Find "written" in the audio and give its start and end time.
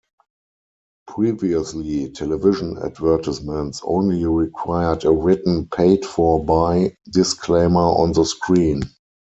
5.11-5.67